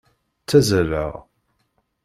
[0.41, 1.13] Ttazzaleɣ.